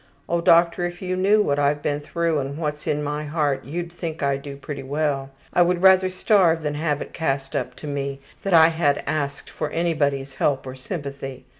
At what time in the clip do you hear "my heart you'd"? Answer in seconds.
3.03-3.93